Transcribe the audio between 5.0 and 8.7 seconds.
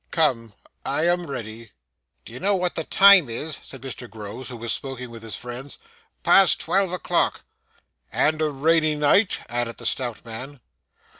with his friends. 'Past twelve o'clock ''And a